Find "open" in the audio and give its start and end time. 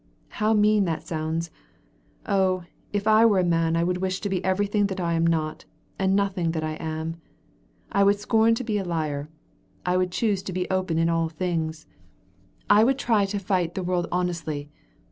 10.71-10.97